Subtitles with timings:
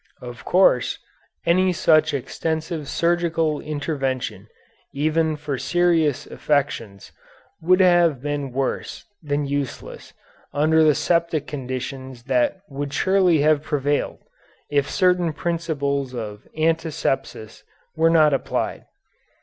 [0.19, 0.97] Of course,
[1.45, 4.47] any such extensive surgical intervention
[4.95, 7.11] even for serious affections
[7.61, 10.11] would have been worse than useless
[10.55, 14.17] under the septic conditions that would surely have prevailed
[14.71, 17.61] if certain principles of antisepsis
[17.95, 18.87] were not applied.